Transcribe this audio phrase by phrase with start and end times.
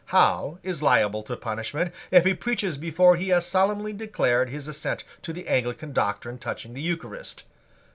[0.05, 5.03] Howe is liable to punishment if he preaches before he has solemnly declared his assent
[5.21, 7.43] to the Anglican doctrine touching the Eucharist.